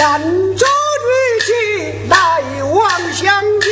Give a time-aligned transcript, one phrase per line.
[0.00, 0.18] 只见男
[0.56, 1.10] 着女
[1.44, 2.16] 婿来
[2.64, 3.22] 往相
[3.60, 3.66] 交，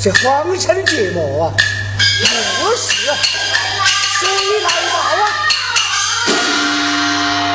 [0.00, 1.52] 这荒城寂寞啊，
[2.20, 4.22] 又是谁
[4.62, 5.24] 来报啊？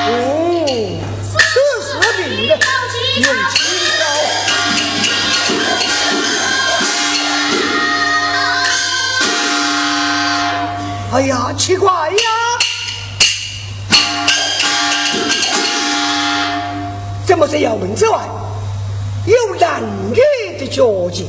[0.09, 0.11] 哦，
[1.23, 1.31] 此
[1.87, 3.55] 事病人有蹊
[4.03, 4.03] 跷。
[11.13, 12.36] 哎呀，奇怪呀！
[17.27, 18.21] 怎么在窑门之外
[19.25, 19.83] 有男
[20.13, 21.27] 女的脚迹？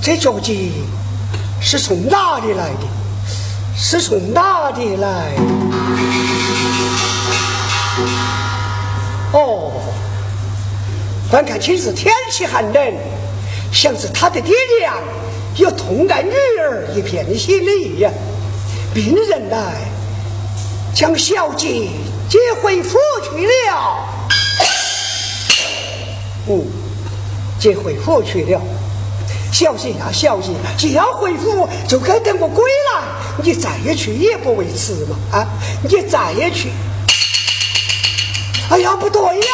[0.00, 0.74] 这脚迹
[1.60, 2.86] 是从哪里来的？
[3.76, 5.34] 是从哪里来？
[9.32, 9.72] 哦，
[11.28, 12.94] 观看今日天气寒冷，
[13.72, 14.94] 想是他的爹娘
[15.56, 18.08] 有痛爱女儿一片心意呀。
[18.94, 19.82] 病人来，
[20.94, 21.88] 将小姐
[22.28, 23.98] 接回府去了。
[26.48, 26.64] 嗯，
[27.58, 28.60] 接回府去了。
[29.52, 30.48] 小姐呀，小姐，
[30.78, 33.02] 既要回府，就该等我归来。
[33.44, 35.16] 你再也去也不为迟嘛。
[35.30, 35.46] 啊，
[35.82, 36.70] 你再也去。
[38.70, 39.46] 哎呀，不对呀！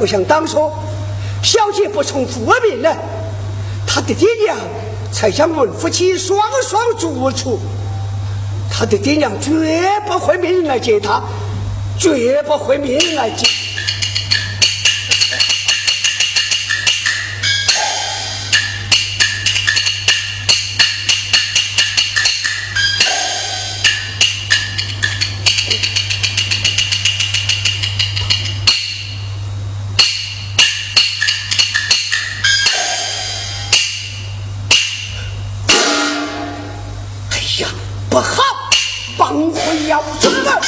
[0.00, 0.70] 我想当初
[1.42, 2.94] 小姐不从父命呢，
[3.86, 4.56] 她的爹娘
[5.12, 6.38] 才将我们夫妻双
[6.68, 7.58] 双逐出。
[8.70, 11.22] 她的爹娘绝不会命人来接她。
[11.98, 13.46] 绝不会命人来接。
[37.30, 37.68] 哎呀，
[38.10, 38.42] 不好，
[39.18, 40.60] 帮会要走了。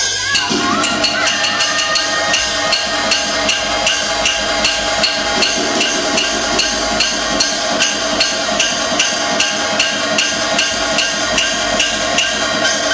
[12.61, 12.88] Thank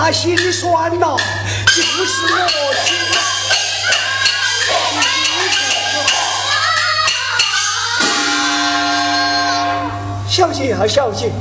[0.00, 1.16] 他心酸呐，
[1.66, 1.88] 就是
[2.32, 2.94] 我心。
[10.28, 11.32] 小姐啊，小姐，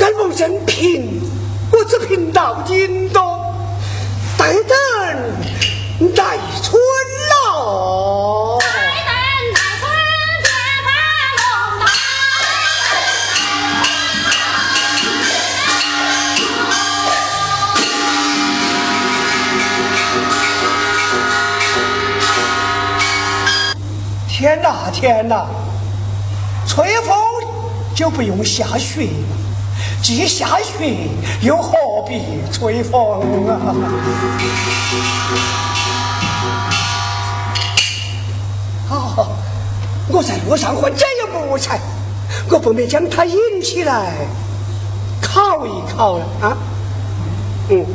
[0.00, 1.20] 俺不真贫，
[1.70, 3.29] 我只贫到京东，
[25.00, 25.46] 天哪，天哪！
[26.66, 27.16] 吹风
[27.94, 29.36] 就不用下雪了，
[30.02, 30.94] 既下雪
[31.40, 31.72] 又何
[32.06, 32.20] 必
[32.52, 33.74] 吹风啊？
[38.86, 39.28] 好，
[40.08, 41.80] 我在路上换这样木材，
[42.50, 44.12] 我不免将它引起来
[45.22, 46.56] 烤一烤了啊！
[47.70, 47.86] 嗯。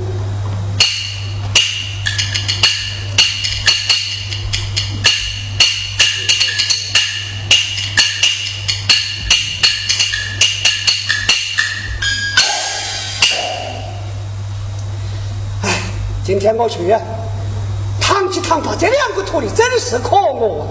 [16.46, 16.96] 天我去，
[18.00, 20.68] 堂起堂把这两个徒弟真是可恶，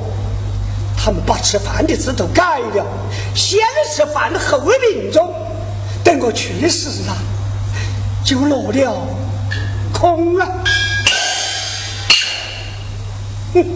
[0.96, 2.86] 他们把吃饭的字都改了，
[3.34, 3.58] 先
[3.92, 5.34] 吃饭后命中，
[6.04, 7.18] 等我去世啊，
[8.24, 8.96] 就落了
[9.92, 10.46] 空了。
[13.54, 13.66] 哼，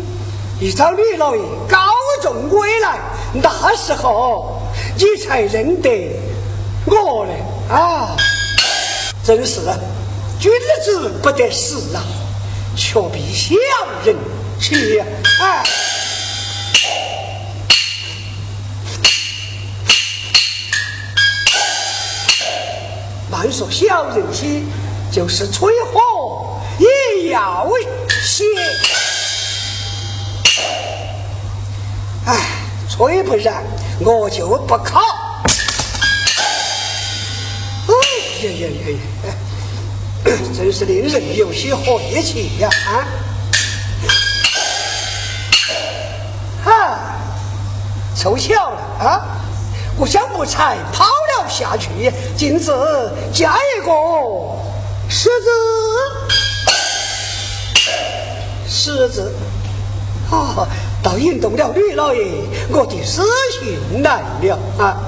[0.60, 1.78] 一朝李老爷高
[2.22, 3.00] 中归来，
[3.42, 4.62] 那时候
[4.96, 6.16] 你才认得
[6.86, 8.16] 我呢啊，
[9.24, 9.62] 真是。
[10.40, 10.52] 君
[10.84, 12.04] 子不得死啊，
[12.76, 13.56] 却比小
[14.04, 14.16] 人
[14.60, 15.00] 欺。
[15.00, 15.64] 哎，
[23.28, 24.64] 慢说小人欺，
[25.10, 27.68] 就是吹火也要
[28.24, 28.44] 歇。
[32.26, 32.36] 哎，
[32.88, 33.64] 吹不燃，
[34.00, 35.00] 我就不考。
[37.88, 37.92] 哎
[38.44, 38.90] 呀呀呀
[39.26, 39.34] 呀！
[40.56, 42.68] 真是令人有些晦气呀！
[42.86, 43.06] 啊！
[46.64, 46.98] 哈，
[48.16, 49.22] 凑巧了啊！
[49.96, 51.88] 我想木材抛了下去，
[52.36, 52.72] 径自
[53.32, 53.92] 加一个
[55.08, 55.48] 狮子，
[58.68, 59.32] 狮子
[60.30, 60.68] 啊！
[61.02, 62.26] 倒引动了吕老爷
[62.70, 63.22] 我的私
[63.60, 64.98] 心来了啊！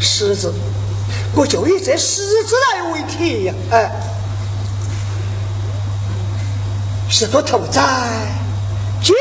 [0.00, 0.52] 狮子，
[1.34, 3.54] 我就以这狮子来为题呀！
[3.70, 3.90] 哎，
[7.08, 7.82] 是多头在
[9.00, 9.14] 九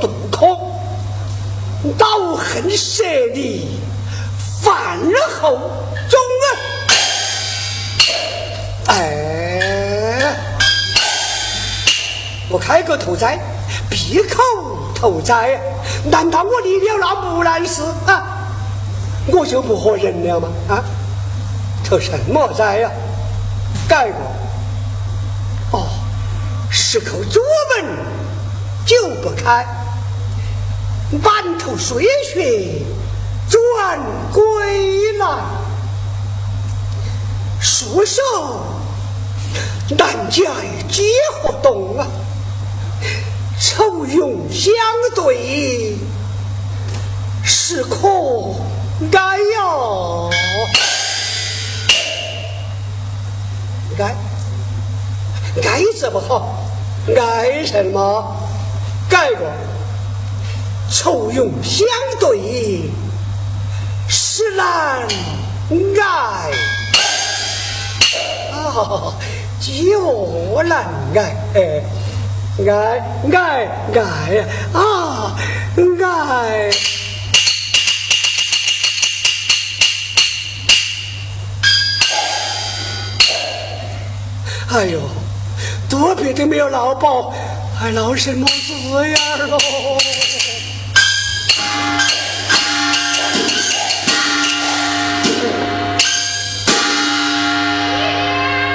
[0.00, 0.80] 渡空，
[1.98, 3.02] 恼恨舍
[3.34, 3.80] 离，
[4.62, 4.98] 饭
[5.40, 5.50] 后
[6.08, 6.46] 中啊！
[8.88, 10.36] 哎，
[12.50, 13.38] 我开个头灾，
[13.88, 14.42] 闭口。
[14.94, 15.58] 头灾？
[16.04, 18.22] 难道我离了那木兰氏啊，
[19.26, 20.48] 我就不活人了吗？
[20.68, 20.84] 啊，
[21.82, 22.90] 头什么灾呀？
[23.88, 24.20] 改过。
[26.92, 27.42] 哦，十口左
[27.80, 27.96] 门
[28.84, 29.66] 就不开，
[31.22, 32.82] 满头碎血
[33.48, 33.98] 转
[34.30, 35.26] 归来，
[37.62, 38.20] 束手
[39.96, 40.44] 难解
[40.90, 42.06] 皆何动啊？
[43.58, 44.74] 愁云相
[45.14, 45.96] 对，
[47.42, 47.96] 是可
[49.10, 50.30] 该哟，
[53.96, 54.14] 该
[55.62, 56.61] 该怎么好？
[57.08, 58.36] 爱什么？
[59.08, 59.46] 改过。
[60.90, 61.86] 愁云相
[62.20, 62.90] 对，
[64.08, 65.06] 是难
[66.00, 66.50] 挨。
[68.52, 69.14] 啊，
[69.60, 71.36] 就难挨。
[72.58, 73.00] 爱
[73.32, 75.34] 爱爱啊
[76.04, 76.70] 爱！
[84.70, 85.00] 哎呦，
[85.92, 87.34] 多别的没有劳保，
[87.78, 88.72] 还老什么子
[89.06, 89.14] 眼
[89.50, 89.58] 喽？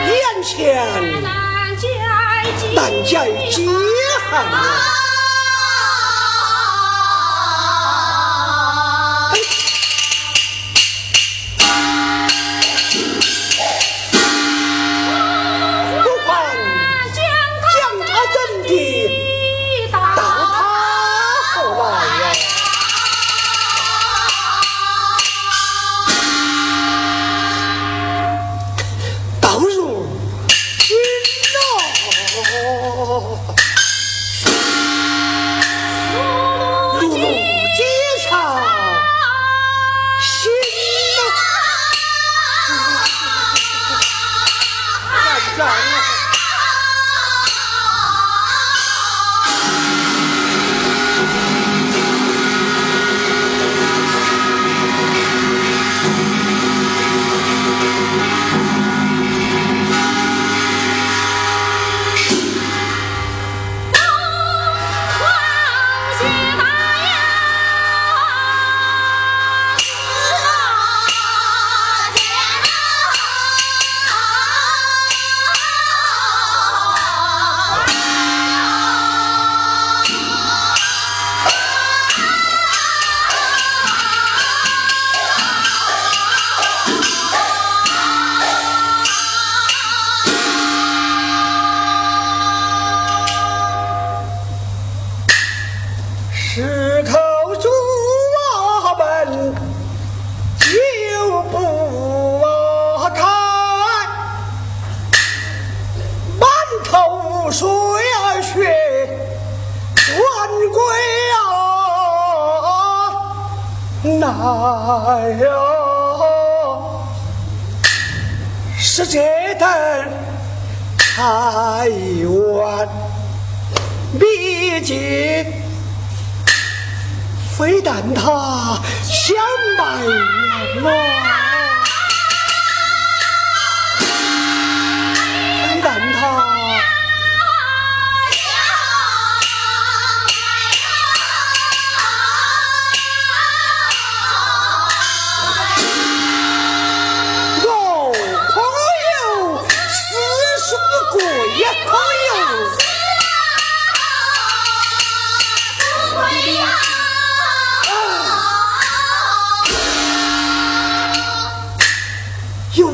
[0.06, 0.78] 眼前。
[2.76, 3.18] 难解
[3.50, 3.68] 饥
[4.30, 4.97] 寒。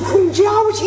[0.04, 0.44] 很娇
[0.74, 0.86] 气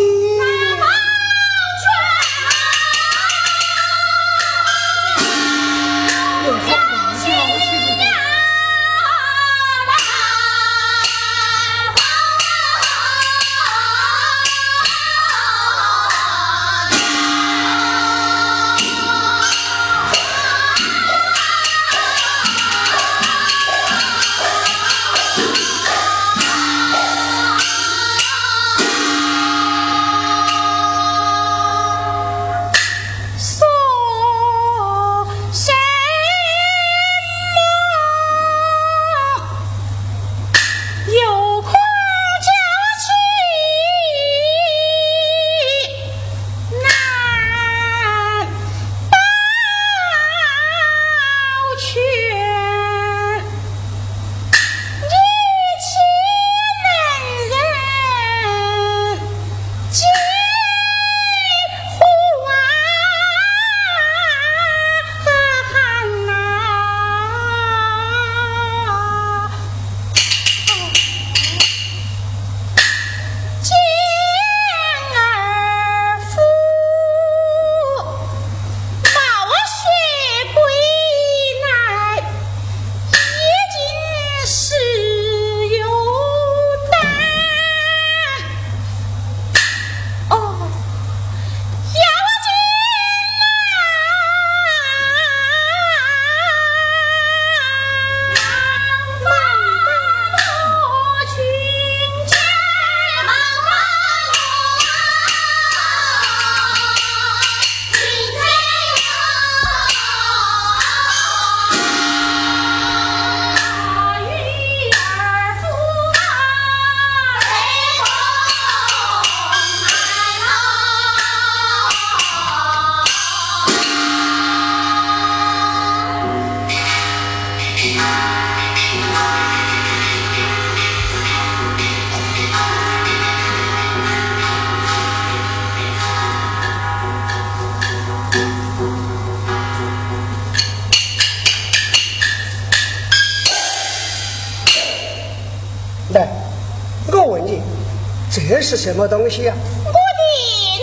[148.86, 149.56] 什么东西啊？
[149.84, 149.98] 我的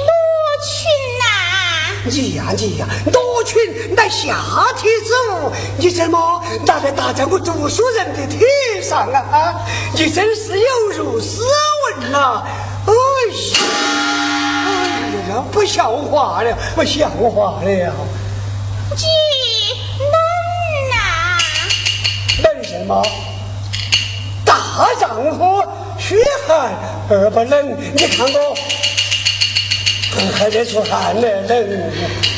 [0.03, 0.11] 罗
[0.61, 1.23] 裙呐！
[2.11, 4.35] 你呀你呀，罗裙乃下
[4.75, 9.19] 体之物，你怎么拿来搭在我读书人的腿上啊？
[9.31, 9.55] 啊！
[9.93, 11.45] 你真是有辱斯
[12.01, 12.43] 文呐！
[12.87, 13.57] 哎呀，
[14.67, 14.69] 哎
[15.29, 17.69] 呀，不像话了，不像话了！
[17.69, 19.05] 你
[20.11, 20.13] 冷
[20.91, 21.39] 呐？
[22.43, 23.01] 冷什么？
[24.45, 25.63] 大丈夫
[26.05, 26.73] 驱寒
[27.09, 28.27] 而不冷，你看
[30.17, 32.32] 我还得出汗呢，冷。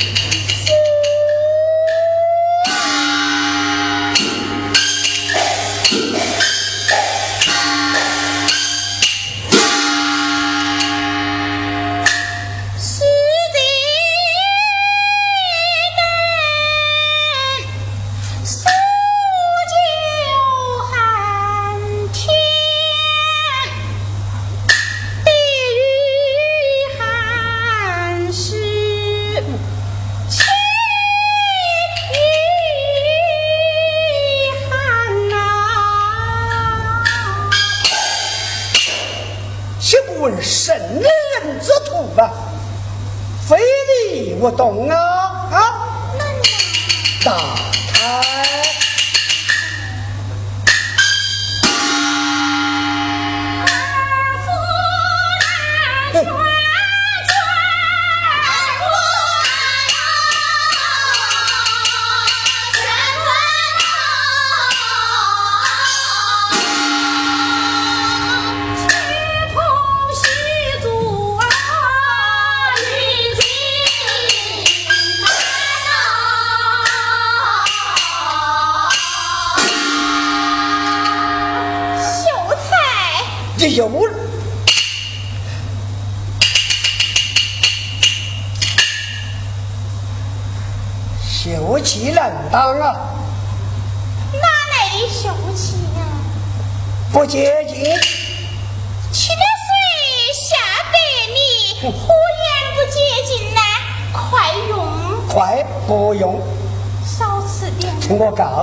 [44.46, 45.15] 我懂啊！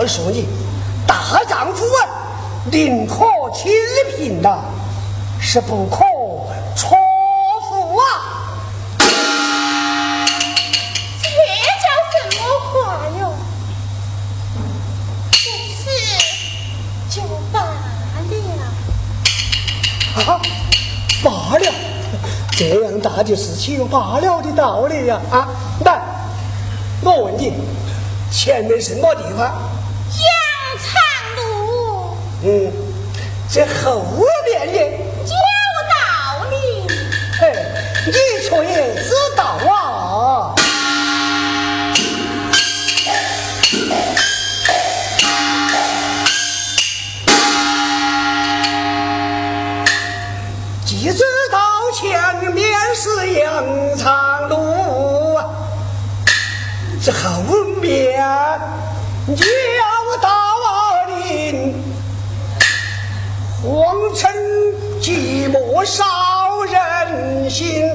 [0.03, 0.45] 我告诉你，
[1.07, 2.03] 大丈夫啊，
[2.69, 3.23] 宁可
[3.55, 3.71] 清
[4.17, 4.59] 贫呐。
[5.39, 5.99] 是不可
[6.75, 6.97] 错
[7.69, 8.03] 付啊！
[8.99, 9.07] 这
[11.79, 12.73] 叫什么话
[13.21, 13.31] 哟？
[15.31, 15.35] 不
[15.71, 15.81] 吃
[17.09, 17.21] 就
[17.53, 17.71] 罢了。
[20.17, 20.35] 啊，
[21.23, 21.65] 罢了！
[22.51, 25.21] 这样大的事情有罢了的道理呀！
[25.31, 25.47] 啊，
[25.85, 26.01] 来，
[27.03, 27.53] 我问你，
[28.29, 29.53] 前面什么地方？
[32.45, 32.71] 嗯，
[33.49, 34.03] 这后
[34.45, 34.79] 面呢？
[38.05, 40.53] 你却也知道啊！
[50.85, 51.57] 既知道
[51.93, 55.39] 前面是羊肠路，
[57.01, 57.41] 这后
[57.81, 58.59] 面要
[63.63, 64.29] 荒城
[65.01, 66.03] 寂寞少
[66.69, 67.89] 人心，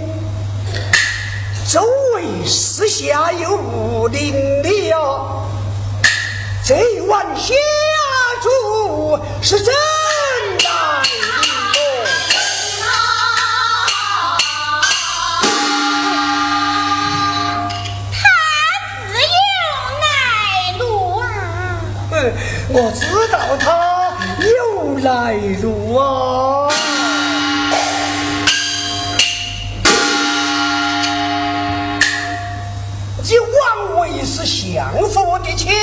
[1.71, 1.83] 周
[2.15, 5.47] 围四下又无邻了，
[6.65, 7.55] 这晚下
[8.43, 9.75] 注是真
[10.65, 11.05] 难
[18.11, 18.19] 他
[18.97, 19.29] 自有
[20.01, 20.07] 来
[20.79, 20.83] 路
[21.19, 21.23] 啊！
[22.71, 23.88] 我知道他有
[25.03, 26.69] 来路啊。
[33.23, 35.77] 你枉为是相府的千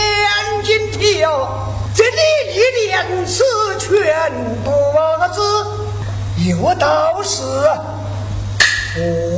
[0.64, 2.10] 金条，这里
[2.56, 3.44] 一连词
[3.78, 4.72] 全不
[5.34, 5.40] 知，
[6.50, 7.44] 有道是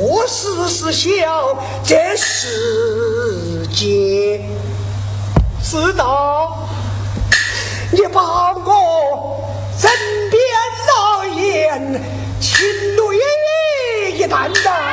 [0.00, 4.40] 我事是小，这世界
[5.62, 6.66] 知道
[7.92, 8.54] 你把
[12.38, 14.87] 眼，情路烟雨一担当，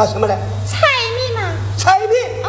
[0.00, 0.34] 嗯，拿什么来？
[0.66, 0.78] 柴
[1.14, 1.42] 米嘛。
[1.76, 2.42] 柴米。
[2.42, 2.48] 啊。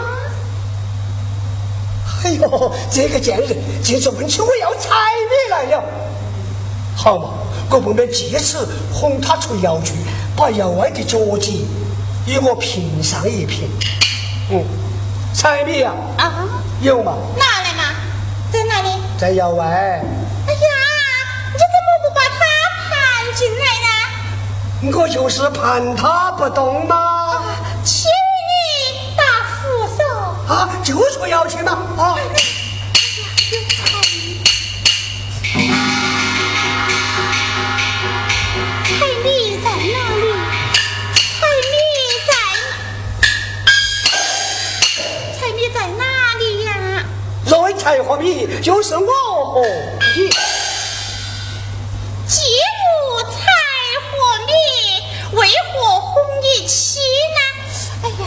[2.23, 4.89] 哎呦，这个贱人竟是问起我要柴
[5.29, 5.83] 米来了。
[6.95, 7.29] 好嘛，
[7.69, 9.93] 我不免借此哄他出窑去，
[10.35, 11.67] 把窑外的脚迹
[12.25, 13.69] 与我评上一评。
[14.49, 14.63] 嗯，
[15.33, 16.31] 柴米呀，啊，
[16.79, 17.17] 有嘛？
[17.37, 17.83] 拿来嘛，
[18.51, 18.89] 在哪里？
[19.17, 19.65] 在窑外。
[19.65, 20.67] 哎呀，
[21.51, 22.39] 你怎么不把他
[22.87, 23.65] 盘进来
[24.93, 24.97] 呢？
[24.97, 26.95] 我就是盘他不动嘛。
[30.51, 32.15] 啊，就说要去嘛，啊。
[47.79, 49.07] 柴和米就是我。
[49.55, 50.29] 和你，
[52.27, 52.41] 既
[52.85, 53.33] 无柴
[54.05, 54.11] 和
[54.45, 54.51] 米，
[55.35, 57.39] 为何哄你妻呢？
[58.03, 58.23] 哎呀，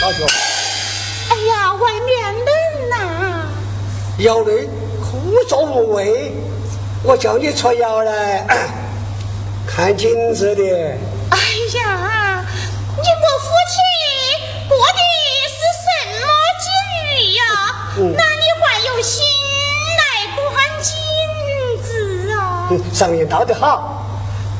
[0.00, 0.26] 那就，
[4.20, 4.68] 窑内
[5.00, 6.32] 枯燥无味，
[7.02, 8.46] 我叫你出窑来
[9.66, 10.62] 看景子的。
[10.62, 11.38] 哎
[11.78, 12.44] 呀，
[12.96, 15.00] 你我夫妻过的。
[17.96, 18.14] 那你
[18.62, 19.22] 还有心
[19.98, 20.02] 来
[20.34, 20.44] 观
[20.80, 22.72] 镜子啊？
[22.94, 24.06] 上言道得好，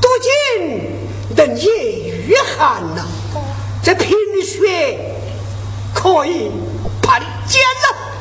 [0.01, 0.99] 多金
[1.35, 3.07] 能解御寒呐。
[3.83, 4.11] 这贫
[4.45, 4.99] 血
[5.95, 6.51] 可以
[7.03, 8.20] 判奸人。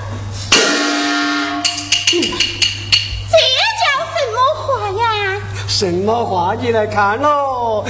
[2.21, 3.35] 这
[3.79, 5.41] 叫什么话呀？
[5.67, 6.53] 什么话？
[6.59, 7.85] 你来看喽。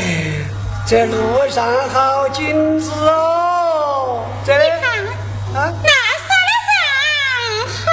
[0.85, 1.15] 这路
[1.49, 4.23] 上好景致哦。
[4.45, 5.05] 这里看
[5.55, 5.73] 啊。
[5.83, 5.89] 那
[6.27, 6.29] 山
[6.67, 6.71] 上
[7.67, 7.85] 好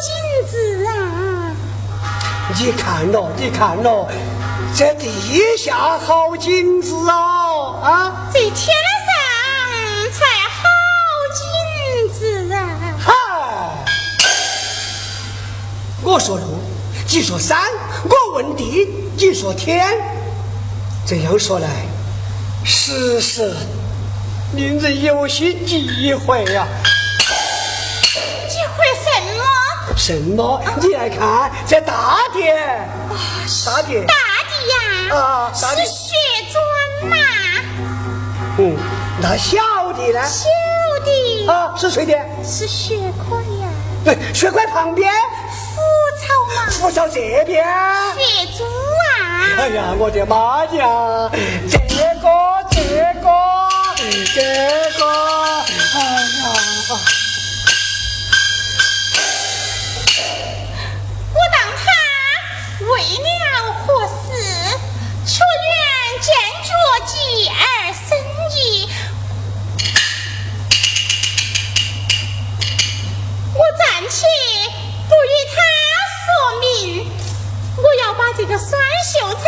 [0.00, 0.06] 景
[0.50, 0.88] 致啊
[2.56, 4.06] 你看喽，你看喽，
[4.76, 5.10] 这地
[5.56, 8.76] 下好景致哦，啊，这天
[16.04, 16.42] 我说路，
[17.08, 17.58] 你说山，
[18.04, 18.86] 我问地，
[19.16, 19.88] 你说天，
[21.06, 21.66] 这样说来，
[22.62, 23.54] 实是
[24.52, 26.68] 令人有些忌讳呀。
[28.50, 29.42] 忌讳什么？
[29.96, 32.40] 什么你来看这大地，
[33.64, 34.14] 大地，大
[34.44, 36.12] 的呀，啊，是血
[36.52, 37.16] 砖嘛？
[38.58, 38.76] 嗯，
[39.22, 39.56] 那小
[39.94, 40.22] 的呢？
[40.28, 40.44] 小
[41.02, 42.12] 的啊，是谁的？
[42.44, 43.68] 是血块呀。
[44.04, 45.10] 对，血块旁边，
[46.48, 46.70] 嘛。
[46.70, 47.64] 腐草这边，
[48.14, 49.14] 血珠啊。
[49.58, 51.30] 哎呀，我的妈呀！
[51.70, 51.78] 这
[52.20, 52.26] 个，
[52.70, 52.80] 这
[53.20, 53.26] 个，
[54.34, 54.42] 这
[54.98, 55.00] 个，
[55.94, 56.42] 哎呀！
[61.32, 61.84] 我当他
[62.90, 63.44] 为了
[63.86, 64.08] 何事？
[65.26, 65.72] 却愿
[66.20, 66.28] 见
[66.62, 66.68] 着
[67.06, 67.12] 继
[67.48, 67.62] 而
[67.94, 68.06] 生
[68.52, 68.54] 疑。
[73.54, 74.16] 我暂且
[75.08, 75.56] 不与他
[76.74, 77.06] 说明，
[77.76, 78.72] 我要把这个酸
[79.12, 79.44] 秀才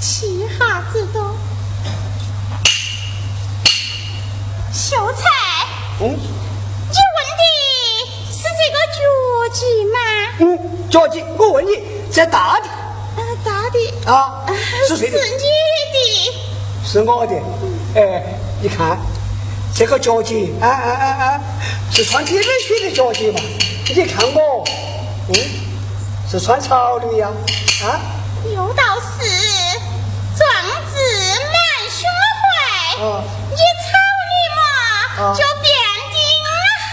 [0.00, 1.36] 气哈子多。
[4.72, 5.24] 秀才，
[6.00, 7.42] 嗯，你问的
[8.30, 8.98] 是这个脚
[9.52, 9.98] 迹吗？
[10.38, 11.98] 嗯，脚迹，我问你。
[12.10, 12.66] 这大的，
[13.44, 14.44] 大的啊，
[14.88, 15.18] 是谁的？
[15.18, 15.38] 是你
[15.92, 16.32] 的，
[16.84, 17.34] 是我的。
[17.94, 18.24] 哎，
[18.62, 18.98] 你看
[19.74, 21.40] 这个脚迹，啊啊啊啊，
[21.92, 23.40] 是穿铁板靴的脚迹嘛？
[23.88, 24.64] 你看我，
[25.28, 25.34] 嗯，
[26.30, 27.30] 是穿草履呀？
[27.84, 28.00] 啊，
[28.54, 29.24] 有道是
[30.36, 30.46] 壮
[30.92, 30.94] 志
[31.40, 31.56] 满
[31.88, 32.04] 胸
[32.98, 33.00] 怀，
[33.48, 33.88] 你草
[34.28, 34.60] 履嘛
[35.32, 35.72] 就变
[36.12, 36.20] 定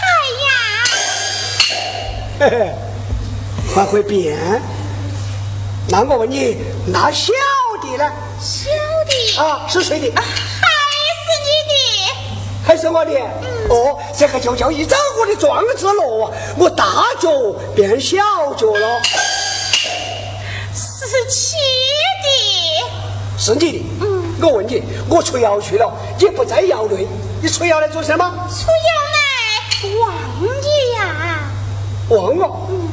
[0.46, 0.48] 呀。
[2.40, 2.72] 嘿嘿，
[3.74, 4.38] 还会变？
[5.88, 7.30] 那我问你，那小
[7.82, 8.10] 的呢？
[8.40, 8.70] 小
[9.06, 10.10] 的啊，是谁的？
[10.16, 11.74] 还是你的？
[12.66, 13.12] 还是我的？
[13.68, 16.32] 哦，这个就叫一掌我的壮志了啊！
[16.56, 17.28] 我大脚
[17.74, 18.16] 变小
[18.56, 19.02] 脚了。
[21.06, 21.56] 是七
[22.22, 22.28] 的？
[23.38, 23.84] 是你的？
[24.00, 24.06] 嗯。
[24.42, 27.06] 我问你，我出窑去了，你不在窑内，
[27.40, 28.24] 你出窑来做什么？
[28.50, 29.18] 出窑来
[30.00, 30.12] 望
[30.60, 31.48] 你呀。
[32.10, 32.66] 望我？
[32.70, 32.88] 嗯。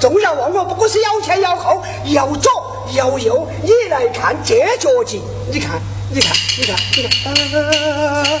[0.00, 2.50] 重要望我，不过是摇前摇后，摇左
[2.94, 3.48] 摇右。
[3.62, 5.80] 你来看这脚迹，你看，
[6.10, 8.40] 你看，你看，你看，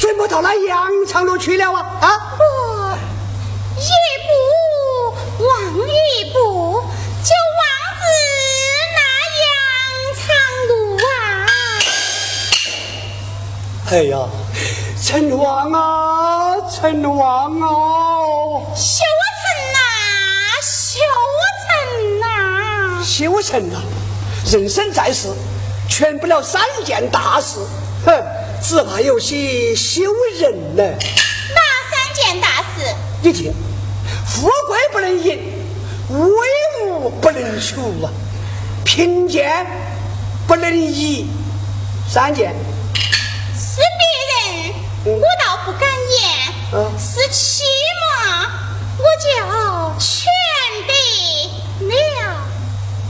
[0.00, 1.80] 怎么到那羊肠路去了啊？
[2.00, 2.08] 啊！
[13.92, 14.26] 哎呀，
[15.02, 16.56] 陈王啊！
[16.70, 18.62] 成王哦！
[18.74, 19.04] 修
[19.42, 19.78] 成呐，
[20.62, 20.98] 修
[21.60, 23.82] 成呐，修成啊！
[24.50, 25.28] 人生在世，
[25.90, 27.58] 全不了三件大事，
[28.06, 28.24] 哼，
[28.62, 30.00] 只怕有些羞
[30.40, 30.82] 人呢。
[30.82, 32.94] 哪三件大事？
[33.20, 33.52] 你听，
[34.26, 35.38] 富贵不能淫，
[36.08, 38.08] 威武不能除啊，
[38.86, 39.66] 贫贱
[40.46, 41.26] 不能移，
[42.08, 42.54] 三件。
[43.62, 43.80] 是
[45.04, 46.52] 别人，我倒不敢言。
[46.74, 47.62] 嗯是妻
[48.00, 48.50] 嘛，
[48.98, 49.28] 我就
[50.00, 50.26] 全
[50.88, 50.92] 得
[51.86, 52.36] 了，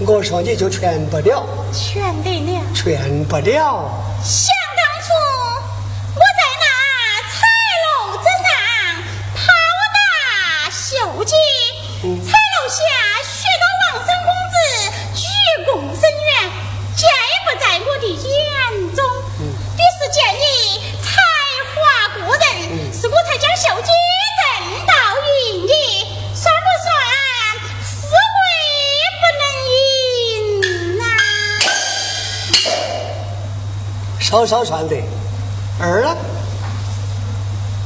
[0.06, 2.60] 我说你就全不了，全得了。
[2.74, 3.88] 全不了。
[34.32, 34.96] 稍稍算的。
[35.78, 36.16] 二呢？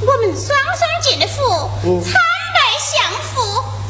[0.00, 1.42] 我们双双进的府，
[1.82, 2.12] 嗯参
[2.54, 3.42] 拜相父，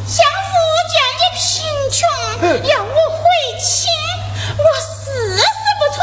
[0.07, 0.57] 相父
[0.89, 1.45] 见你贫
[1.93, 2.09] 穷，
[2.41, 3.21] 嗯要我回
[3.61, 3.91] 亲，
[4.57, 5.45] 我事事
[5.77, 6.01] 不从，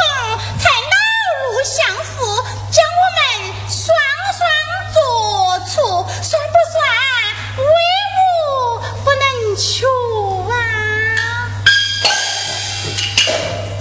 [0.59, 0.93] 才恼
[1.41, 2.21] 怒相父，
[2.69, 3.19] 将我们
[3.67, 3.81] 双
[4.37, 4.39] 双
[4.93, 4.95] 做
[5.65, 5.73] 出，
[6.21, 6.75] 算不算
[7.57, 7.61] 威
[8.29, 8.37] 武
[9.03, 9.21] 不能
[9.57, 9.89] 求
[10.51, 10.55] 啊？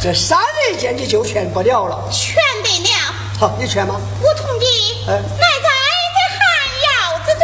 [0.00, 2.08] 这三类件你就劝不了了。
[2.10, 2.41] 全得了。
[3.42, 4.00] 好，你全吗？
[4.20, 5.68] 我同意哎乃在
[6.14, 6.40] 这寒
[6.86, 7.42] 窑之中，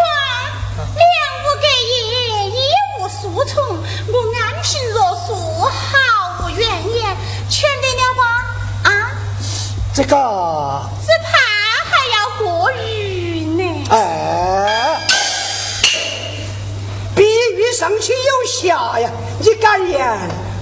[0.76, 1.02] 粮
[1.42, 2.56] 无隔夜，衣
[3.00, 6.60] 无束从，我安贫若素，毫无怨
[6.94, 7.16] 言，
[7.50, 8.22] 全得了吧？
[8.84, 8.90] 啊，
[9.92, 10.14] 这个，
[11.04, 11.36] 只怕
[11.90, 13.60] 还要过余呢。
[13.90, 15.00] 哎，
[17.16, 20.16] 比喻上去有瑕呀，你敢言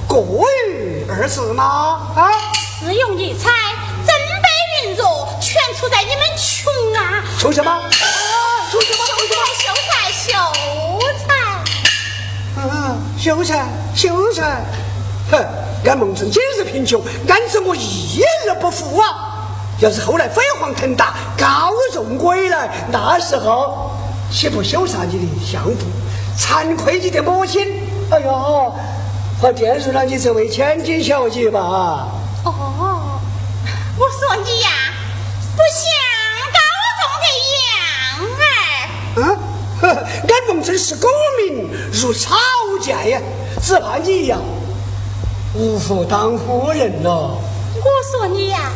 [0.09, 2.14] 过于二字吗？
[2.16, 2.33] 啊？
[2.81, 3.51] 是用一猜，
[5.76, 7.22] 出在你们穷啊！
[7.38, 7.70] 出什么？
[7.70, 7.90] 啊，
[8.70, 9.04] 出什么？
[9.06, 10.38] 秀才，秀才，秀
[11.28, 11.30] 才！
[12.60, 14.64] 啊，秀才，秀才，
[15.30, 15.44] 哼，
[15.84, 19.34] 俺孟村今日贫穷，安知我一日不富啊？
[19.80, 23.90] 要是后来飞黄腾达，高中归来，那时候
[24.32, 25.86] 岂不羞杀你的相父，
[26.38, 27.82] 惭愧你的母亲？
[28.10, 28.74] 哎呦，
[29.42, 32.08] 我玷辱了你这位千金小姐吧？
[40.28, 41.08] 俺农村是狗
[41.38, 42.36] 民如草
[42.80, 43.20] 芥呀，
[43.62, 44.36] 只怕你呀，
[45.54, 47.10] 无福当夫人了。
[47.76, 48.70] 我说你呀，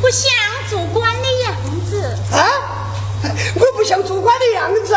[0.00, 0.30] 不像
[0.70, 1.54] 做官的样
[1.88, 2.02] 子。
[2.32, 2.48] 啊，
[3.54, 4.94] 我不像做官的样子。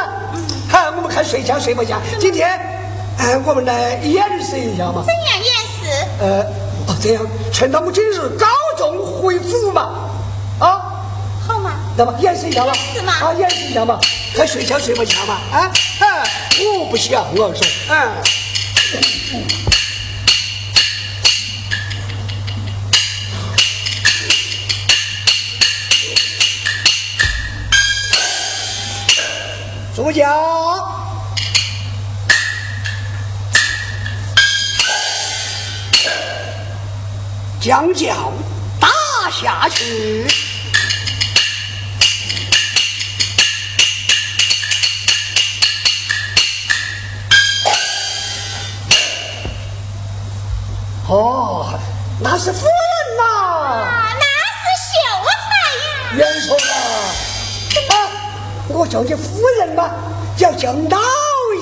[0.69, 2.01] 好，我们看谁强谁不强。
[2.19, 2.47] 今天，
[3.17, 5.03] 哎，我们来演示一下嘛。
[5.05, 6.07] 怎样演示？
[6.19, 6.41] 呃，
[6.87, 8.45] 哦，这样，趁他们今日高
[8.77, 10.09] 中回府嘛，
[10.59, 10.86] 啊？
[11.97, 12.71] 那么演示一下嘛。
[12.93, 13.99] 是吗啊，演示一下嘛，
[14.35, 15.33] 看谁强谁不强嘛。
[15.51, 15.59] 啊，
[15.99, 16.23] 啊，
[16.79, 18.11] 我不像我说，嗯。
[29.95, 30.23] 主角，
[37.59, 38.31] 将脚
[38.79, 38.87] 打
[39.31, 40.27] 下去。
[51.09, 51.65] 哦，
[52.19, 53.23] 那是夫人呐、
[53.63, 54.25] 啊，那
[54.59, 54.91] 是秀
[55.31, 55.87] 才呀。
[56.17, 56.71] 冤错了！
[57.87, 57.95] 啊，
[58.67, 59.89] 我叫你夫人嘛，
[60.37, 60.99] 要叫老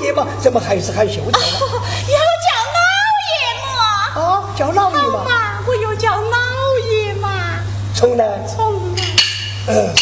[0.02, 1.48] 爷嘛，怎么还是喊秀才呢？
[1.62, 2.82] 哦，要叫老
[3.22, 3.32] 爷
[3.76, 3.78] 嘛。
[4.20, 6.38] 啊，叫老爷嘛，我又叫老
[6.92, 7.60] 爷嘛。
[7.94, 9.04] 从来，从来。
[9.68, 9.94] 嗯。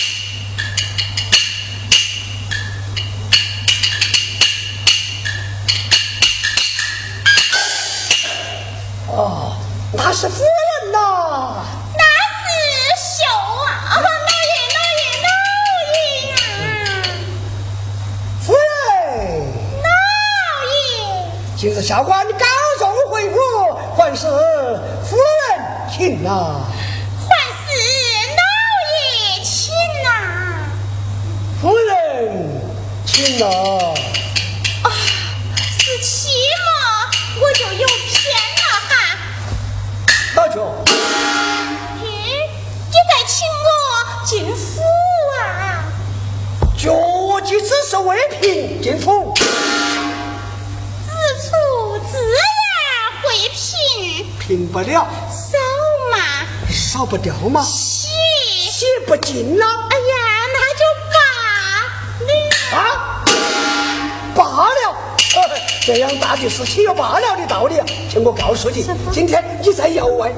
[66.53, 67.75] 样大的事情有罢了的道理。
[68.09, 70.31] 请我告诉你，今天你在窑外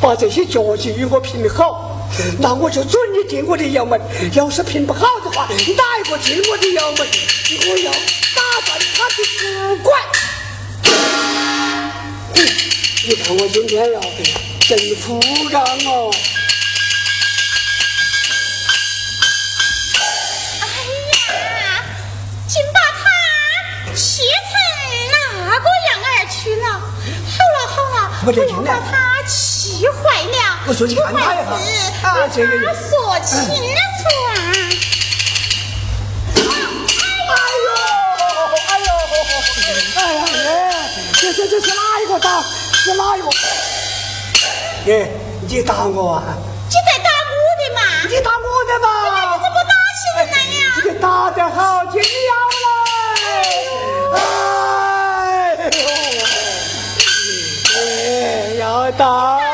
[0.00, 2.06] 把这些脚迹与我评好，
[2.38, 3.98] 那我就准你进我的窑门。
[4.34, 5.54] 要是评不好的话，哪
[6.00, 7.06] 一个进我的窑门，
[7.70, 9.92] 我要打断他的指拐。
[13.08, 14.00] 你看我今天要
[14.68, 16.10] 真服刚哦。
[28.26, 33.52] 不要把他气坏了，我说你看他一下，啊，这个说清楚
[34.26, 34.34] 啊！
[37.30, 37.30] 哎
[37.62, 37.70] 呦，
[38.66, 38.90] 哎呦，
[39.94, 40.18] 哎呀，
[41.20, 42.42] 这这这是哪一个打？
[42.42, 43.30] 是哪一个？
[44.86, 45.08] 耶，
[45.48, 46.24] 你打我啊？
[46.66, 47.80] 你在打我的嘛？
[48.10, 48.86] 你打我的嘛？
[49.36, 50.82] 你怎么打起来呀？
[50.84, 52.06] 你打得好，进了
[58.98, 59.45] 打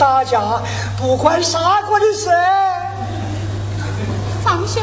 [0.00, 0.40] 打架，
[0.96, 2.30] 不关杀过的事。
[4.42, 4.80] 放下。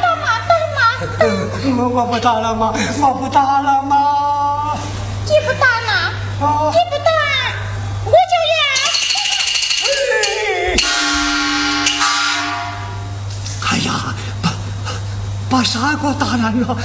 [0.00, 0.80] 打嘛打嘛！
[1.76, 2.72] 我不打了吗？
[3.02, 4.78] 我不打了吗？
[5.26, 6.72] 你不打了？
[6.72, 6.78] 你
[15.58, 16.76] 把砂锅打烂了，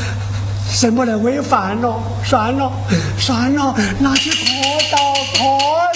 [0.68, 1.94] 什么来喂饭了？
[2.26, 2.72] 算了，
[3.20, 4.38] 算了，拿去磕
[4.92, 4.98] 到
[5.36, 5.93] 磕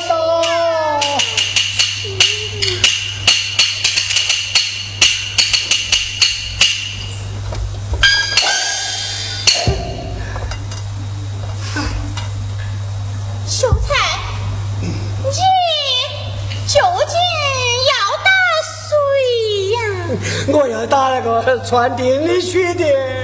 [21.67, 23.16] 那个穿丁的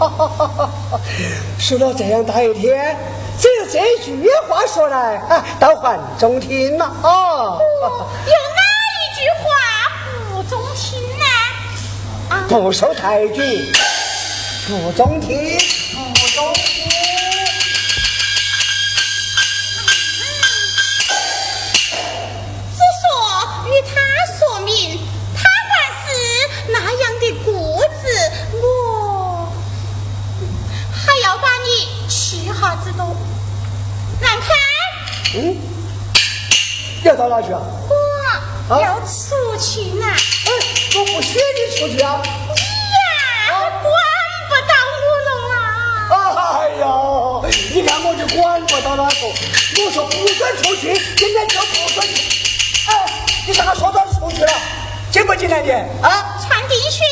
[1.58, 2.96] 说了这样大一天，
[3.38, 7.58] 只有这句话说来，啊，倒还中听了啊。
[7.58, 8.62] 有哪
[8.96, 9.44] 一句话
[10.32, 11.24] 不中听呢？
[12.48, 13.72] 不收抬举，
[14.66, 15.58] 不中听，
[37.40, 37.62] 哪去啊？
[38.68, 40.06] 我要出去呢。
[40.06, 40.50] 哎，
[40.94, 42.20] 我不许你出去啊！
[42.22, 43.50] 你呀，
[43.82, 43.90] 管
[44.48, 45.30] 不到我了
[46.14, 46.16] 啊！
[46.60, 46.84] 哎呀，
[47.72, 49.12] 你看我就管不到那个？
[49.82, 52.20] 我说不准出去，今天就不准去。
[52.90, 52.90] 哎，
[53.46, 54.52] 你咋说到出去了？
[55.10, 55.72] 进不进来的？
[56.02, 56.38] 啊？
[56.46, 57.02] 穿地靴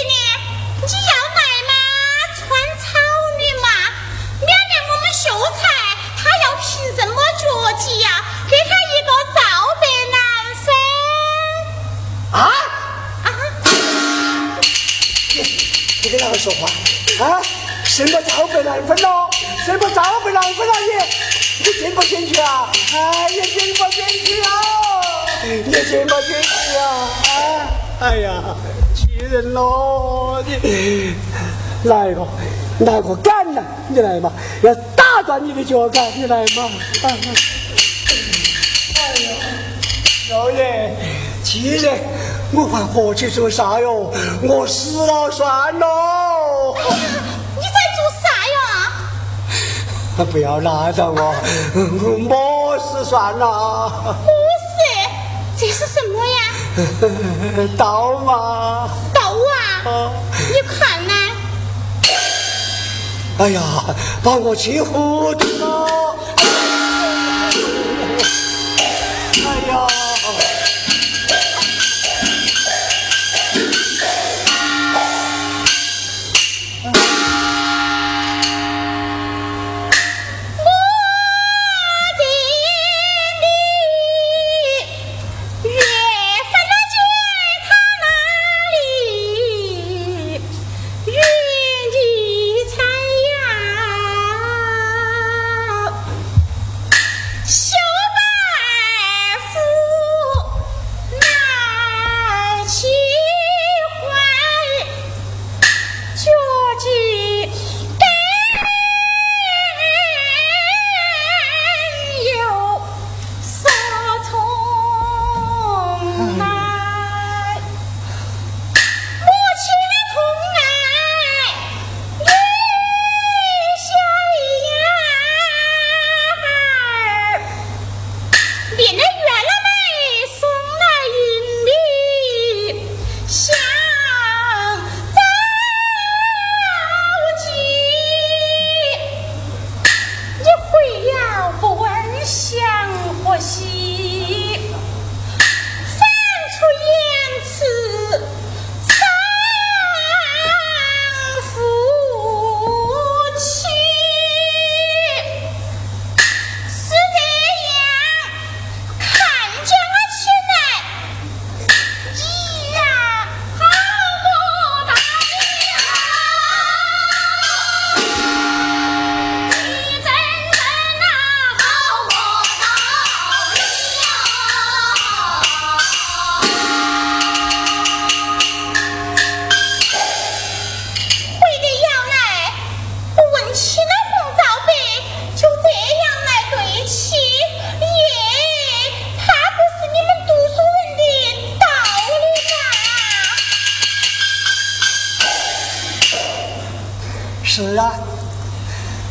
[16.49, 16.67] 说话？
[17.27, 17.43] 啊？
[17.85, 19.29] 什么皂白蓝分喽？
[19.67, 21.65] 什么皂白蓝分啊你？
[21.65, 22.71] 你进不进去啊？
[22.95, 24.49] 哎呀，进不进去啊？
[25.45, 26.85] 你进不进去啊？
[27.25, 28.01] 啊？
[28.01, 28.43] 哎呀，
[28.95, 30.43] 气人喽！
[30.63, 31.15] 你
[31.85, 32.27] 来个，
[32.81, 34.33] 来个杆来，你来嘛！
[34.63, 36.71] 要打断你的脚杆，你来嘛！
[37.03, 37.11] 哎
[39.21, 39.31] 呀，
[40.31, 40.97] 老爷，
[41.45, 41.99] 气人！
[42.53, 44.11] 我还活去做啥哟？
[44.43, 45.87] 我死了算了！
[50.25, 51.35] 不要拉着我，
[51.75, 53.91] 我没事算了。
[54.25, 54.33] 没
[54.75, 54.79] 事？
[55.57, 56.39] 这是什么呀？
[57.79, 60.11] 刀嘛，刀啊！
[60.53, 61.13] 你看呢？
[63.39, 63.63] 哎呀，
[64.23, 65.98] 把我气糊涂了！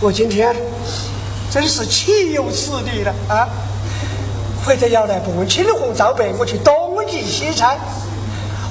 [0.07, 0.55] 我今天
[1.51, 3.45] 真是岂有此理了啊！
[4.63, 7.77] 或者要来不问青红皂白，我去东移西拆。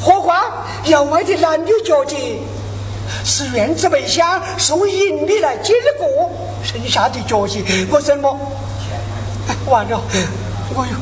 [0.01, 0.43] 何况
[0.85, 2.39] 要外的男女交接，
[3.23, 6.31] 是院子备香送银礼来经过，
[6.65, 8.35] 剩下的交接我怎么？
[9.67, 10.01] 完了，
[10.75, 10.97] 我又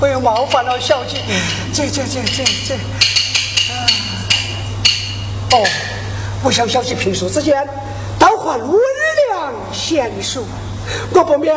[0.00, 1.18] 我又冒犯了小姐，
[1.72, 2.74] 这这这这这……
[5.56, 5.64] 哦，
[6.42, 7.64] 我想小姐评述之间，
[8.18, 8.76] 倒换路
[9.90, 10.44] 贤淑，
[11.12, 11.52] 我不免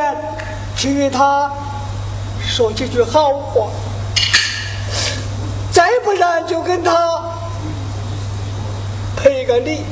[0.75, 1.51] 替他
[2.43, 3.69] 说几句好话，
[5.71, 6.91] 再不然就跟他
[9.15, 9.85] 赔个礼，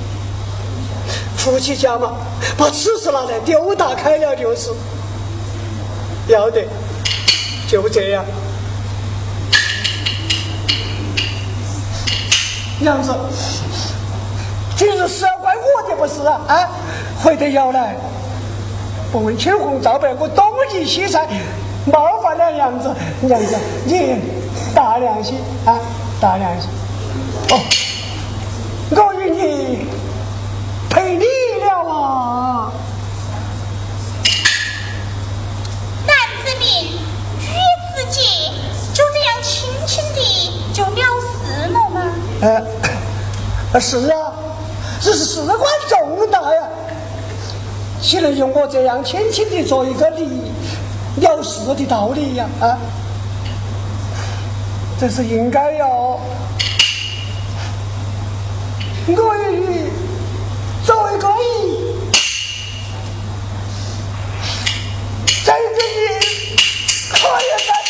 [1.37, 2.13] 夫妻家嘛，
[2.57, 4.71] 把此事拿来丢打开了就是。
[6.27, 6.65] 要得，
[7.67, 8.25] 就这样。
[12.79, 13.13] 娘子，
[14.75, 16.41] 今日是要怪我的不是啊！
[16.47, 16.69] 啊，
[17.23, 17.95] 回得要来，
[19.11, 21.27] 不问青红皂白，我东移西窜，
[21.85, 22.95] 冒犯了娘子。
[23.19, 24.15] 娘子，你
[24.73, 25.77] 大良心啊，
[26.21, 26.69] 大良心。
[27.49, 27.59] 哦，
[28.91, 29.85] 我与你
[30.89, 31.25] 赔礼
[31.59, 32.71] 了啊！
[36.07, 36.93] 男子命，
[37.37, 37.51] 女
[37.93, 38.21] 子节，
[38.93, 40.19] 就这样轻轻的
[40.73, 42.01] 就了事了吗？
[43.73, 44.31] 呃，是啊，
[45.01, 45.59] 这是事关
[45.89, 46.61] 重大呀，
[48.01, 50.27] 岂能用我这样轻轻的做一个礼
[51.21, 52.45] 了事的道理呀？
[52.59, 52.77] 啊，
[54.99, 56.19] 这是应该要。
[59.07, 59.89] 我与你
[60.85, 61.43] 作为公义，
[65.45, 66.15] 在这里
[67.11, 67.80] 可以的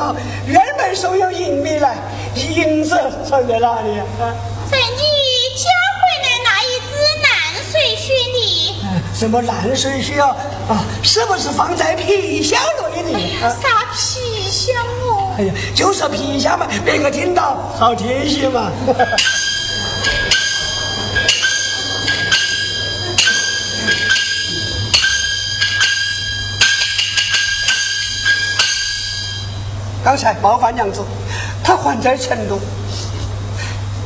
[0.00, 1.98] 刚才言道院门收有银币来，
[2.34, 2.96] 银子
[3.28, 4.32] 藏在哪里啊？
[4.70, 5.02] 在你
[5.54, 5.68] 家
[6.00, 6.90] 回来那一只
[7.22, 7.28] 烂
[7.70, 8.76] 水靴里。
[9.14, 10.34] 什么烂水靴啊？
[10.70, 12.58] 啊，是不是放在皮箱
[13.04, 13.50] 内的？
[13.50, 15.34] 啥皮箱哦？
[15.38, 18.72] 哎呀，就说皮箱嘛，别个听到好贴心嘛。
[30.10, 31.04] 刚才冒犯娘子，
[31.62, 32.58] 他还在成都，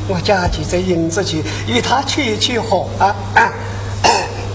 [0.07, 3.15] 我假借这银子去与他取取货啊！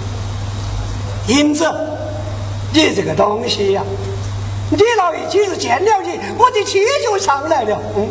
[1.27, 1.69] 银子，
[2.73, 3.83] 你这个东西呀，
[4.71, 7.77] 你老爷今日见了你，我的气就上来了。
[7.97, 8.09] 嗯，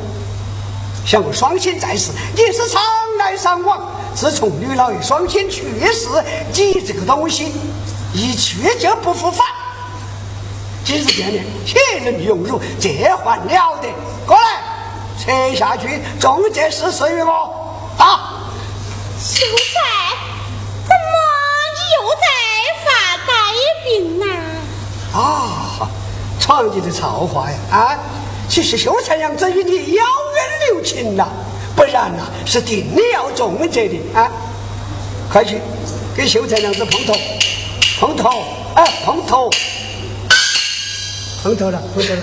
[1.06, 2.82] 想我双亲在世，你是常
[3.20, 3.90] 来上往。
[4.14, 5.64] 自从吕老爷双亲去
[5.94, 6.10] 世，
[6.54, 7.54] 你这个东西
[8.14, 9.48] 一去就不复返。
[10.90, 13.94] 今日见面，岂能用辱，这还了得？
[14.26, 14.44] 过来，
[15.24, 17.94] 扯下去，重这事赐于我。
[18.00, 18.50] 啊，
[19.20, 20.16] 秀才，
[20.82, 21.14] 怎么
[21.78, 22.26] 你又在
[22.84, 23.32] 发呆
[23.86, 24.26] 病呢？
[25.14, 25.88] 啊，
[26.40, 27.58] 闯你的造化呀！
[27.70, 28.00] 啊，
[28.50, 31.28] 其实秀才娘子与你有恩留情呐，
[31.76, 34.28] 不然呐是定要重责的啊！
[35.32, 35.62] 快去
[36.18, 37.14] 给秀才娘子碰头，
[38.00, 39.52] 碰头，哎，碰头。
[41.42, 42.22] 碰头了，碰头了。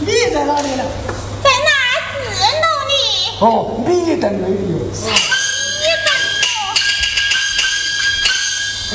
[0.00, 0.84] 你在哪里呢？
[1.42, 1.70] 在那
[2.10, 2.14] 字
[2.60, 2.92] 楼里。
[3.40, 3.44] 哦，
[3.86, 4.52] 米等而已。
[4.52, 4.84] 米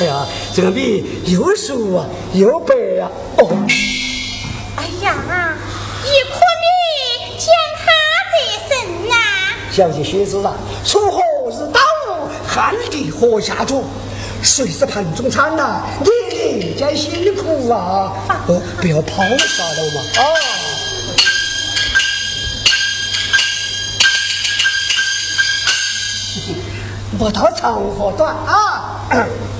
[0.00, 3.08] 哎呀，这个米又熟啊，又白呀。
[3.38, 3.48] 哦。
[4.76, 5.14] 哎呀，
[6.04, 7.48] 一颗米见
[7.78, 7.84] 他
[8.32, 8.34] 这
[8.68, 9.14] 身呐。
[9.70, 13.84] 小姐须知啊，锄禾日当午，汗滴禾下土。
[14.42, 15.82] 谁是盘中餐呐？
[16.00, 16.08] 你
[16.66, 18.12] 人家辛苦啊！
[18.48, 20.02] 哦，不要抛下了嘛！
[20.16, 20.22] 啊，
[27.18, 28.98] 不到长和短啊！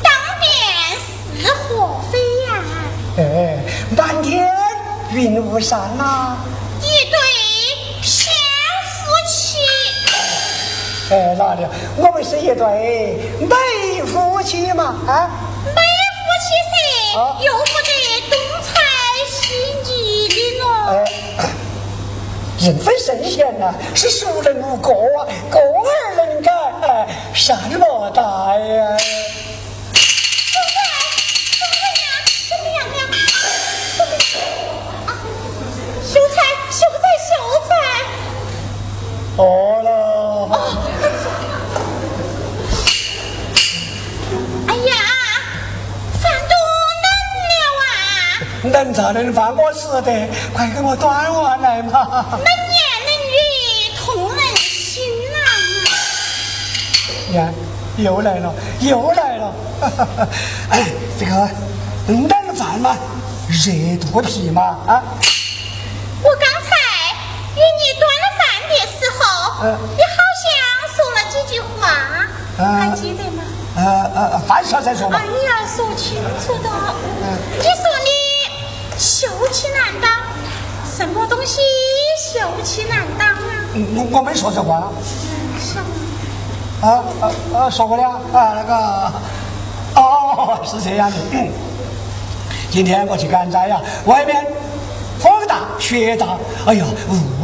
[0.03, 0.51] 当面
[0.99, 2.19] 是何非
[2.49, 2.51] 呀？
[3.19, 3.21] 哎，
[3.97, 4.51] 满天
[5.13, 6.37] 云雾散呐！
[6.81, 7.17] 一对
[8.03, 8.35] 偏
[8.91, 9.59] 夫妻。
[11.15, 11.65] 哎，哪里？
[11.97, 12.65] 我们是一对
[13.41, 13.55] 美
[14.13, 14.95] 夫妻嘛！
[15.07, 15.31] 啊，
[15.65, 15.81] 没夫
[16.45, 17.91] 妻噻，又不得
[18.31, 18.69] 东财
[19.27, 19.33] 西
[19.87, 19.91] 逆
[20.29, 20.65] 的咯。
[22.61, 25.27] 人非圣贤呐，是孰人无过啊？
[25.51, 26.51] 过而能改，
[27.33, 28.99] 善莫大呀。
[36.05, 36.37] 秀才，
[36.71, 37.33] 秀才，秀
[37.67, 37.71] 才。
[39.39, 39.43] 哦
[39.83, 40.02] 了。
[48.83, 52.27] 能咋能饭我吃的，快给我端碗来嘛！
[52.33, 52.47] 能言
[53.07, 55.05] 能语通人心
[55.37, 55.47] 啊！
[57.35, 57.49] 呀，
[57.97, 59.55] 又来了，又来了！
[60.71, 60.87] 哎，
[61.19, 61.49] 这个
[62.09, 62.97] 冷饭嘛，
[63.49, 65.03] 热肚皮嘛啊！
[66.25, 66.71] 我刚才
[67.55, 69.23] 与你端了饭的时候
[69.97, 70.51] 你好像
[70.93, 71.71] 说了几句话，
[72.59, 73.43] 还记得吗？
[73.75, 73.81] 呃
[74.15, 75.19] 呃，饭后再说吧。
[75.19, 76.69] 哎呀，说清楚的。
[77.59, 78.02] 你说你
[79.53, 80.11] 秀气难当，
[80.91, 81.61] 什么东西
[82.17, 83.69] 秀气难当啊？
[83.95, 84.91] 我我没说这话。
[85.61, 86.89] 什么？
[86.89, 87.69] 啊啊啊！
[87.71, 89.13] 说过了啊，那个
[89.95, 91.17] 哦，是这样的。
[92.71, 94.43] 今天我去赶斋呀，外面
[95.21, 96.87] 风大雪大，哎呀，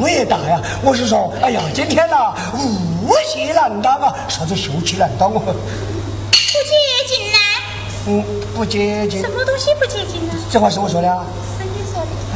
[0.01, 0.59] 雾也大呀。
[0.83, 5.43] 我是说，哎呀，今天呐，雾气难当啊，啥子秀气难当哦？
[5.45, 6.75] 不接
[7.07, 7.39] 近呢？
[8.07, 8.25] 嗯，
[8.57, 9.21] 不接近。
[9.21, 10.33] 什么东西不接近呢？
[10.51, 11.23] 这话是我说的啊。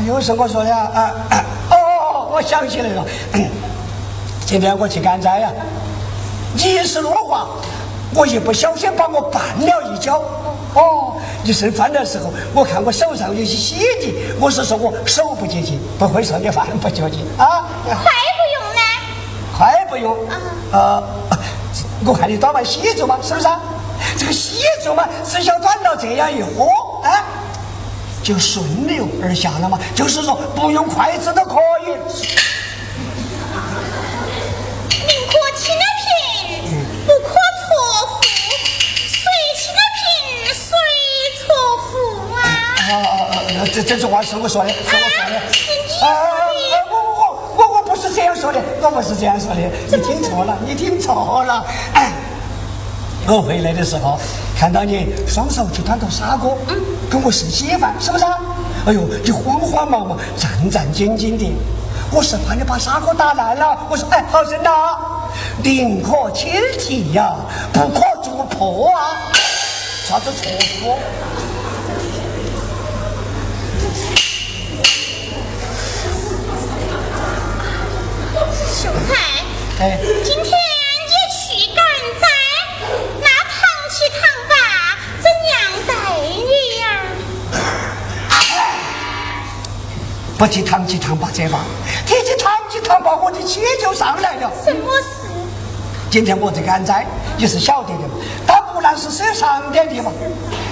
[0.02, 0.08] 是你说的。
[0.08, 1.14] 哎呦，是我说的啊。
[1.70, 3.04] 哦，我想起来了，
[4.44, 5.50] 今天我去赶斋呀。
[6.56, 7.46] 一时落滑，
[8.14, 10.18] 我一不小心把我绊了一跤。
[10.74, 17.68] 哦，你剩饭的时候，我看我手上有些血迹，我是说我手不洁净，不会说你饭不洁净啊。
[17.84, 18.80] 快不用呢？
[19.56, 20.12] 快不用。
[20.28, 20.36] 啊
[20.72, 21.02] 呃，
[22.06, 23.48] 我看你端碗稀粥嘛，是不是？
[24.18, 26.66] 这个稀粥嘛，只想端到这样一喝，
[27.02, 27.22] 哎，
[28.22, 29.78] 就顺流而下了嘛。
[29.94, 31.56] 就是说，不用筷子都可
[31.86, 31.92] 以
[36.64, 36.70] 嗯
[37.06, 37.68] 不可错
[38.08, 38.22] 付
[39.06, 39.68] 谁去
[42.92, 43.66] 啊。
[43.72, 45.36] 这这句话是我说的，是我说的。
[46.04, 46.08] 啊，
[46.90, 47.20] 我我
[47.56, 51.64] 我我不是这样说的，我不是这样说的，你听错了，你听错了。
[51.94, 52.12] 哎，
[53.26, 54.18] 我回来的时候
[54.62, 56.76] 看到你双手就端头砂锅，嗯
[57.10, 58.24] 跟我是稀饭，是不是？
[58.86, 61.52] 哎呦，你慌慌忙忙、战战兢兢的，
[62.12, 63.76] 我是怕你把砂锅打烂了。
[63.90, 64.70] 我说，哎，好生呐，
[65.64, 66.48] 宁可轻
[66.78, 67.34] 提呀，
[67.72, 69.34] 不可做破啊。
[70.06, 70.48] 啥子错
[70.86, 70.96] 误？
[90.42, 91.60] 不提堂吉堂八这吧，
[92.04, 94.50] 提起堂吉堂八，我的气就上来了。
[94.64, 95.28] 什么事？
[96.10, 98.14] 今天我在赶灾，你是晓得的嘛？
[98.44, 100.12] 大木兰是设上点地方，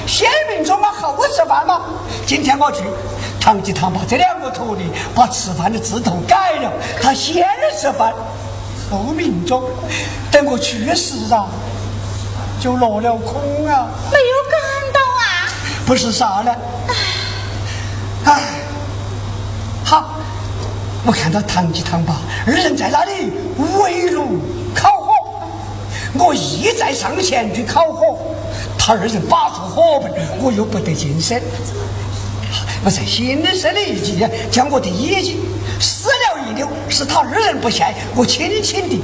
[0.08, 1.82] 先民中嘛后吃饭嘛。
[2.26, 2.82] 今天我去。
[3.40, 7.46] 堂吉堂把这两个徒弟把吃饭的字头改了，他先
[7.80, 8.12] 吃饭
[8.90, 9.62] 后命中，
[10.32, 11.46] 等我去世啊，
[12.60, 13.86] 就落了空啊！
[14.10, 15.46] 没有赶到啊？
[15.86, 16.52] 不是啥呢？
[18.24, 18.40] 唉，
[19.82, 20.04] 好，
[21.06, 22.14] 我看到堂吉堂八
[22.46, 23.32] 二人在那里
[23.82, 24.38] 围炉
[24.74, 25.12] 烤火，
[26.18, 28.18] 我一再上前去烤火，
[28.78, 31.40] 他二人把住火盆，我又不得近身。
[32.84, 35.40] 我在心生的一计，将我的野计
[35.80, 37.94] 撕了一溜，使他二人不现。
[38.14, 39.02] 我轻轻地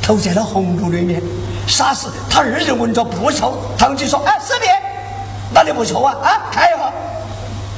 [0.00, 1.20] 投在了红炉里面。
[1.66, 3.58] 霎时，他二人闻着不臭。
[3.76, 4.66] 唐吉说：“哎，师弟，
[5.52, 6.14] 哪里不臭啊？
[6.22, 6.92] 啊，看一下。”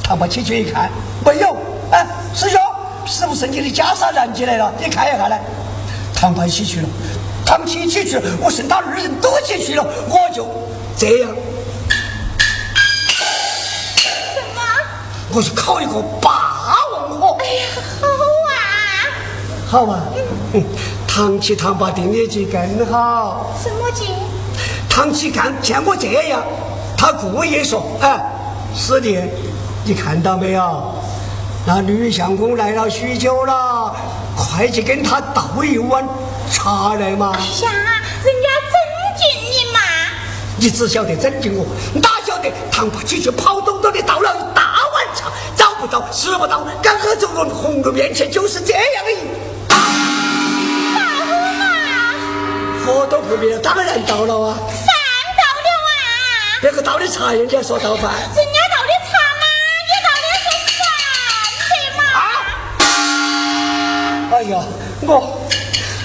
[0.04, 0.90] 唐伯起去一看，
[1.24, 1.56] 没有。
[1.90, 2.60] 哎，师兄，
[3.06, 4.72] 是不是你的袈裟燃起来了？
[4.78, 5.40] 你看一下来。
[6.14, 6.88] 唐伯起去了，
[7.44, 10.46] 唐七起去了，我剩他二人都起去了，我就
[10.96, 11.30] 这样。
[14.34, 14.62] 什么
[15.32, 17.36] 我去考一个霸王火。
[17.40, 17.66] 哎呀，
[18.00, 18.06] 好
[18.48, 18.52] 啊，
[19.68, 20.00] 好啊。
[20.54, 20.64] 嗯，
[21.06, 23.54] 唐七唐八定的计更好。
[23.62, 24.08] 什么计？
[24.88, 26.42] 唐七看见我这样，
[26.96, 28.18] 他故意说：“哎，
[28.74, 29.20] 师弟，
[29.84, 30.94] 你看到没有？
[31.68, 33.92] 那吕相公来了许久了，
[34.36, 36.06] 快去跟他倒一碗
[36.48, 37.72] 茶来嘛。”哎呀，
[38.22, 38.72] 人家尊
[39.18, 39.80] 敬你嘛。
[40.58, 45.24] 你只晓得尊敬我，哪晓得唐八七去跑东东的倒了一大碗茶。
[45.56, 49.10] 找不到，吃不到，刚好走到红炉面前，就是这样的。
[49.66, 49.76] 大
[51.26, 51.66] 喝嘛！
[52.86, 54.54] 喝都不灭，当然倒了啊。
[54.54, 54.86] 饭
[55.36, 56.62] 到了啊！
[56.62, 58.12] 别个倒的茶，人家说倒饭。
[64.28, 64.58] 哎呀，
[65.02, 65.38] 我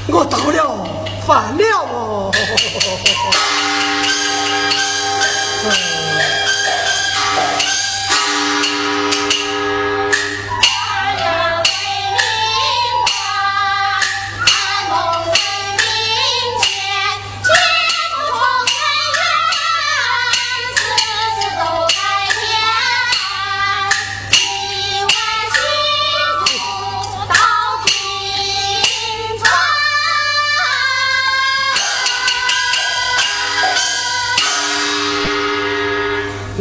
[0.08, 0.88] 我到了
[1.26, 2.32] 饭了哦。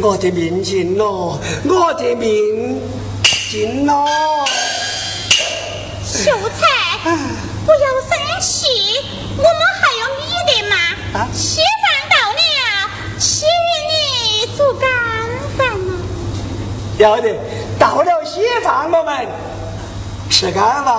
[0.03, 2.81] 我的命尽了，我的命
[3.51, 4.07] 尽了。
[6.03, 6.67] 秀才，
[7.67, 8.67] 不要生气，
[9.37, 10.75] 我们还有你的嘛。
[11.21, 12.41] 啊，稀饭到了，
[13.19, 13.47] 请
[13.91, 14.89] 你煮干
[15.57, 15.89] 饭嘛。
[16.99, 17.37] 要得，
[17.79, 19.29] 到了稀饭，我们
[20.31, 20.95] 吃干饭。